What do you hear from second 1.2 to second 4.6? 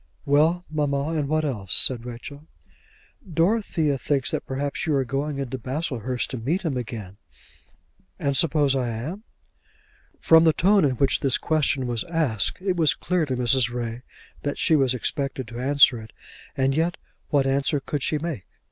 what else?" said Rachel. "Dorothea thinks that